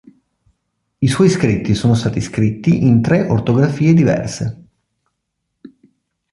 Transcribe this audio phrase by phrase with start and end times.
[0.97, 4.65] I suoi scritti sono stati scritti in tre ortografie diverse.